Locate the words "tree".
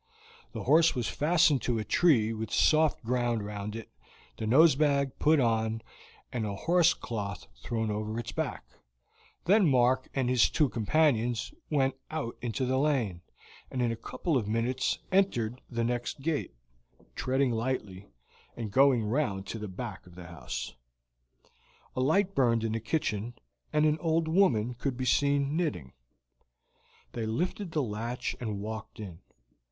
1.83-2.33